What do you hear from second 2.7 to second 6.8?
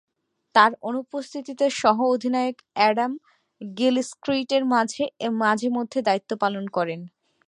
Adam Gilchrist মাঝে-মধ্যে এ দায়িত্ব পালন